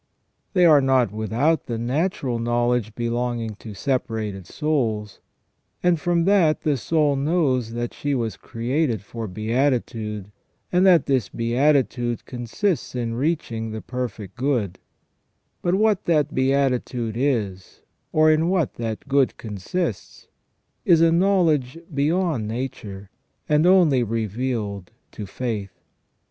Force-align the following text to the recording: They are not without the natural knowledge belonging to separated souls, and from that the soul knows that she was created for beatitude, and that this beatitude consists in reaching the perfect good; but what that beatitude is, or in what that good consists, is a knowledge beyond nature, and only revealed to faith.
They 0.53 0.65
are 0.65 0.81
not 0.81 1.11
without 1.11 1.67
the 1.67 1.77
natural 1.77 2.39
knowledge 2.39 2.95
belonging 2.95 3.53
to 3.57 3.75
separated 3.75 4.47
souls, 4.47 5.19
and 5.83 5.99
from 5.99 6.23
that 6.23 6.61
the 6.61 6.75
soul 6.75 7.15
knows 7.15 7.73
that 7.73 7.93
she 7.93 8.15
was 8.15 8.35
created 8.35 9.03
for 9.03 9.27
beatitude, 9.27 10.31
and 10.71 10.87
that 10.87 11.05
this 11.05 11.29
beatitude 11.29 12.25
consists 12.25 12.95
in 12.95 13.13
reaching 13.13 13.69
the 13.69 13.81
perfect 13.83 14.35
good; 14.37 14.79
but 15.61 15.75
what 15.75 16.05
that 16.05 16.33
beatitude 16.33 17.13
is, 17.15 17.81
or 18.11 18.31
in 18.31 18.49
what 18.49 18.73
that 18.77 19.07
good 19.07 19.37
consists, 19.37 20.29
is 20.83 20.99
a 21.01 21.11
knowledge 21.11 21.77
beyond 21.93 22.47
nature, 22.47 23.11
and 23.47 23.67
only 23.67 24.01
revealed 24.01 24.89
to 25.11 25.27
faith. 25.27 25.79